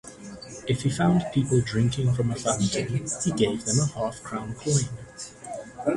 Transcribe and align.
If 0.67 0.81
he 0.81 0.89
found 0.89 1.27
people 1.31 1.61
drinking 1.61 2.15
from 2.15 2.31
a 2.31 2.35
fountain, 2.35 3.05
he 3.23 3.31
gave 3.33 3.63
them 3.65 3.77
a 3.81 3.85
half-crown 3.85 4.55
coin. 4.55 4.85